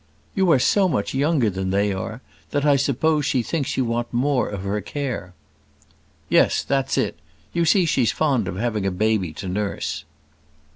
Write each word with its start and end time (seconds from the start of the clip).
"You 0.33 0.51
are 0.51 0.57
so 0.57 0.87
much 0.89 1.13
younger 1.13 1.47
than 1.51 1.69
they 1.69 1.93
are, 1.93 2.21
that 2.49 2.65
I 2.65 2.75
suppose 2.75 3.23
she 3.23 3.43
thinks 3.43 3.77
you 3.77 3.85
want 3.85 4.11
more 4.11 4.49
of 4.49 4.63
her 4.63 4.81
care." 4.81 5.35
"Yes; 6.27 6.63
that's 6.63 6.97
it. 6.97 7.19
You 7.53 7.65
see 7.65 7.85
she's 7.85 8.11
fond 8.11 8.47
of 8.47 8.55
having 8.55 8.87
a 8.87 8.89
baby 8.89 9.31
to 9.33 9.47
nurse." 9.47 10.03